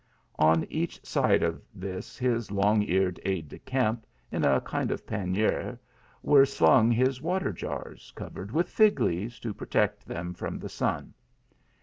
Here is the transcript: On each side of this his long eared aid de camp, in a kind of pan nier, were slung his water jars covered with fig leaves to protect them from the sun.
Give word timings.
On 0.39 0.63
each 0.67 1.05
side 1.05 1.43
of 1.43 1.61
this 1.75 2.17
his 2.17 2.49
long 2.49 2.81
eared 2.81 3.19
aid 3.23 3.49
de 3.49 3.59
camp, 3.59 4.07
in 4.31 4.43
a 4.43 4.59
kind 4.61 4.89
of 4.89 5.05
pan 5.05 5.33
nier, 5.33 5.79
were 6.23 6.43
slung 6.43 6.89
his 6.89 7.21
water 7.21 7.53
jars 7.53 8.11
covered 8.15 8.51
with 8.51 8.67
fig 8.67 8.99
leaves 8.99 9.39
to 9.41 9.53
protect 9.53 10.07
them 10.07 10.33
from 10.33 10.57
the 10.57 10.69
sun. 10.69 11.13